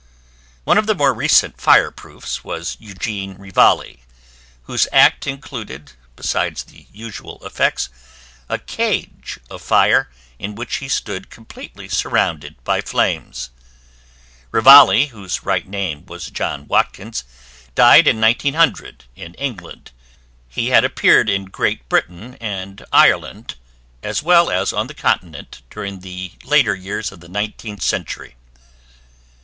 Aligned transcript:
One 0.63 0.79
of 0.79 0.87
the 0.87 0.95
more 0.95 1.13
recent 1.13 1.57
fireproofs 1.57 2.43
was 2.43 2.75
Eugene 2.79 3.35
Rivalli, 3.35 4.01
whose 4.63 4.87
act 4.91 5.27
included, 5.27 5.91
besides 6.15 6.63
the 6.63 6.87
usual 6.91 7.39
effects, 7.45 7.89
a 8.49 8.57
cage 8.57 9.37
of 9.51 9.61
fire 9.61 10.09
in 10.39 10.55
which 10.55 10.77
he 10.77 10.89
stood 10.89 11.29
completely 11.29 11.87
surrounded 11.87 12.55
by 12.63 12.81
flames. 12.81 13.51
Rivalli, 14.49 15.09
whose 15.11 15.43
right 15.43 15.67
name 15.67 16.07
was 16.07 16.31
John 16.31 16.67
Watkins, 16.67 17.23
died 17.75 18.07
in 18.07 18.19
1900, 18.19 19.05
in 19.15 19.35
England. 19.35 19.91
He 20.49 20.69
had 20.69 20.83
appeared 20.83 21.29
in 21.29 21.45
Great 21.45 21.87
Britain 21.89 22.33
and 22.41 22.83
Ireland 22.91 23.53
as 24.01 24.23
well 24.23 24.49
as 24.49 24.73
on 24.73 24.87
the 24.87 24.95
Continent 24.95 25.61
during 25.69 25.99
the 25.99 26.31
later 26.43 26.73
years 26.73 27.11
of 27.11 27.19
the 27.19 27.27
19th 27.29 27.83
century. 27.83 28.35